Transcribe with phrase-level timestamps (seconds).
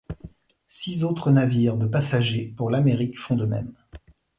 [0.67, 3.71] Six autres navires de passagers pour l'Amérique font de même.